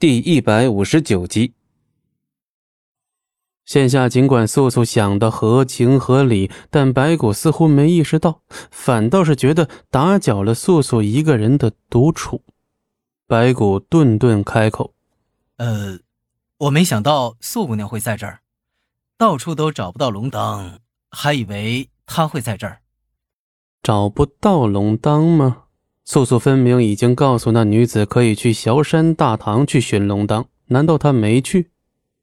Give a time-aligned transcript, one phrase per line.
[0.00, 1.54] 第一百五十九集，
[3.64, 8.40] 现下尽管素素想的合情合理，但白骨似乎没意识到，
[8.70, 12.44] 反倒是觉得打搅了素素一个人的独处。
[13.26, 14.94] 白骨顿顿开口
[15.58, 15.98] ：“呃，
[16.58, 18.42] 我没想到素姑娘会在这儿，
[19.16, 20.78] 到处都找不到龙当，
[21.10, 22.82] 还以为她会在这儿。
[23.82, 25.64] 找不到龙当吗？”
[26.10, 31.70] 素素分明已经告诉那女子可以去萧山大堂去寻龙当，难道她没去？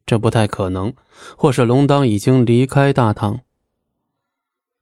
[0.07, 0.91] 这不太可能，
[1.37, 3.41] 或是龙当已经离开大堂。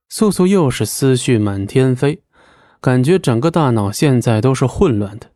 [0.08, 2.22] 素素又是思绪满天飞，
[2.80, 5.32] 感觉整个大脑现在都是混乱的。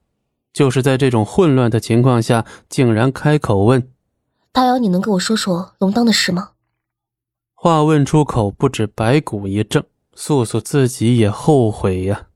[0.54, 3.92] 就是在这种混乱的情况下，竟然开口问
[4.54, 6.52] ：“大姚，你能跟我说说龙当的事吗？”
[7.54, 9.84] 话问出口，不止白骨一怔，
[10.16, 12.27] 素素自己也后悔呀。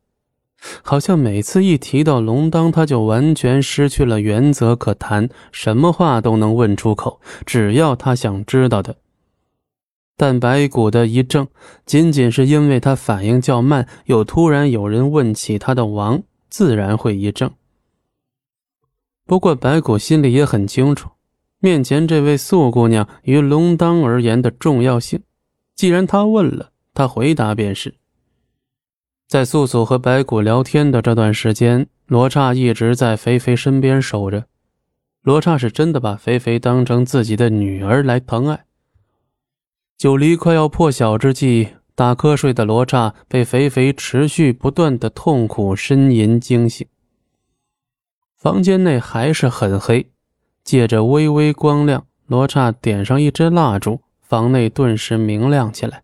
[0.84, 8.96] 好像每次一提到龙当，他就完全失去了原则可谈，什么话都能问出口，只要他想知道的。
[10.16, 11.48] 但白骨的一怔，
[11.86, 17.52] 仅仅是因为他反应较慢，又突然有人问起他的王，自然会一怔。
[19.26, 21.10] 不过白骨心里也很清楚，
[21.60, 25.22] 面前这位素姑娘于龙当而言的重要性。
[25.76, 27.96] 既然他问了，他回答便是。
[29.32, 34.46] 在素素和白骨聊天的这段时间，罗刹一直在肥肥身边守着。
[35.22, 38.66] 罗刹是真的把肥肥当成自己的女儿来疼爱。
[39.98, 46.86] 酒离快要破晓之际，打瞌睡的罗刹被肥肥持续不断的痛苦呻吟惊醒。
[48.36, 50.12] 房间内还是很黑，
[50.66, 56.04] 借着微微光亮，罗刹点上一支蜡烛，房内顿时明亮起来。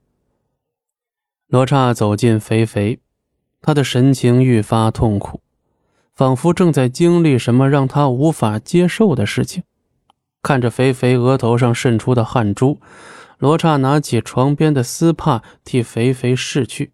[1.50, 3.02] 罗刹走进肥肥。
[3.68, 5.42] 他的神情愈发痛苦，
[6.16, 9.64] 仿佛正在经历什么让他无法接受的事情。
[10.42, 12.80] 看着肥肥额头上渗出的汗珠，
[13.40, 16.94] 罗刹拿起床边的丝帕替肥肥拭去，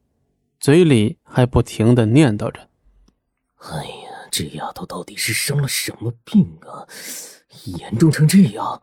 [0.59, 2.61] 嘴里还不停的念叨着
[3.69, 6.89] ：“哎呀，这丫头到底是生了什么病啊？
[7.65, 8.81] 严重成这样！”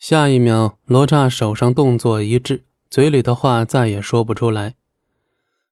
[0.00, 4.76] 下一秒，罗刹手上动作一滞，嘴里的话再也说不出来。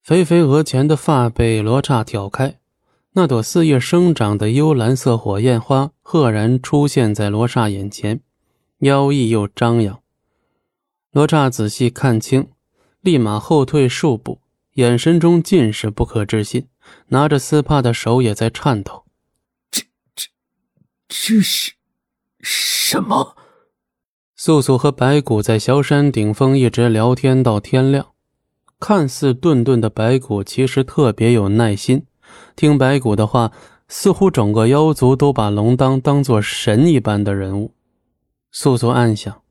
[0.06, 2.60] 肥肥额前的发被罗刹挑开，
[3.14, 8.20] 那朵四叶生长的幽蓝色火焰花赫然出现在罗刹眼前，
[8.78, 10.00] 妖异又张扬。
[11.10, 12.46] 罗刹仔细看清，
[13.00, 14.38] 立马后退数步，
[14.74, 16.68] 眼神中尽是不可置信，
[17.08, 19.06] 拿着丝帕的手也在颤抖。
[19.72, 19.82] 这、
[20.14, 20.28] 这、
[21.08, 21.72] 这是
[22.38, 23.36] 什么？
[24.36, 28.12] 素素和白骨在萧山顶峰一直聊天到天亮。
[28.78, 32.04] 看似顿顿的白骨，其实特别有耐心。
[32.54, 33.52] 听白骨的话，
[33.88, 37.72] 似乎整个妖族都把龙当当做神一般的人物。
[38.50, 39.42] 素素暗想，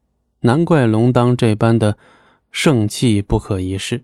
[0.41, 1.97] 难怪龙当这般的
[2.51, 4.03] 盛气不可一世。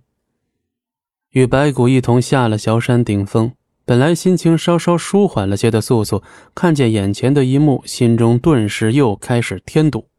[1.31, 3.53] 与白骨一同下了小山顶峰，
[3.85, 6.21] 本来心情稍稍舒缓了些的素素，
[6.53, 10.10] 看见眼前的一幕，心中顿时又开始添堵。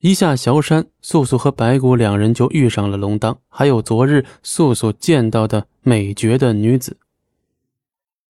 [0.00, 6.98] 一下小山，素素和白骨两人就遇上了龙当，还有昨日素素见到的美绝的女子。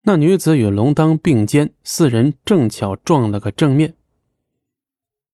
[0.01, 3.95] 那女子与龙当并肩，四人正巧撞了个正面。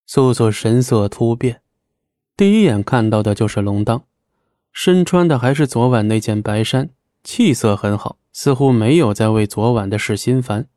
[0.05, 1.61] 素素神色突变，
[2.37, 4.03] 第一眼看到的就是龙当，
[4.71, 6.91] 身穿的还是昨晚那件白衫，
[7.23, 10.67] 气色很好，似乎没有在为昨晚的事心烦。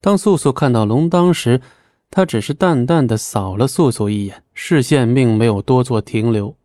[0.00, 1.60] 当素素看到龙当时，
[2.10, 6.56] 他只是淡淡的扫了素素一眼，视线并没有多做停留。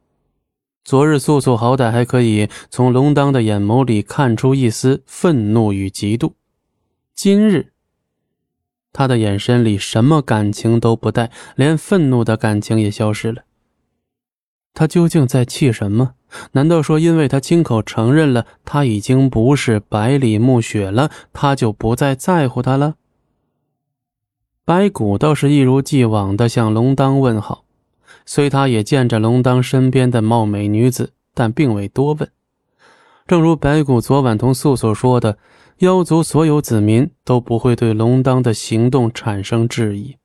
[0.84, 6.34] 昨日素素好歹还可以从龙当的眼眸里看出一丝愤怒与嫉妒，
[7.14, 7.72] 今日
[8.92, 13.44] 他的眼神里什么感情都不带，连愤怒的感情也消失了。
[14.74, 16.16] 他究竟在气什么？
[16.54, 22.96] 难道说因为他亲口承认了他已经不是百里暮雪了，他就不再在乎他了？
[24.72, 27.66] 白骨倒是一如既往的向龙当问好，
[28.26, 32.32] 虽他也见着龙当身边的貌美女子，但并未多问。
[33.28, 35.38] 正如白骨昨晚同素素说的，
[35.80, 40.16] 妖族所有子民都不会对龙当的行动产生质疑，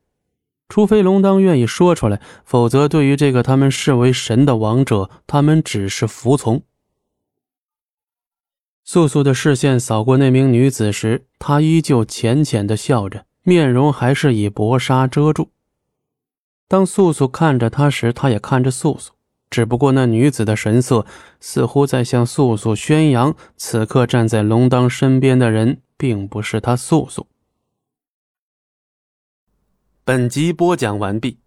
[0.69, 6.63] 除非龙当愿意说出来，否则对于这个他们视为神的王者，他们只是服从。
[8.85, 13.26] 素素的视线扫过那名女子时，她依旧浅浅的笑着。
[13.47, 15.53] 面容还是以薄纱遮住。
[16.67, 19.13] 当素素看着他时，他也看着素素，
[19.49, 21.07] 只不过那女子的神色
[21.39, 27.29] 似乎在向素素宣扬：此刻站在龙当身边的人，并不是他素素。
[30.03, 31.39] 本集播讲完毕，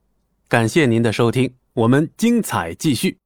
[0.47, 3.17] 感谢您的收听，我们精彩继续。